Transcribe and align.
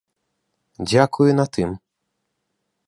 Дзякуй 0.89 1.27
і 1.35 1.39
на 1.39 1.45
тым. 1.59 1.69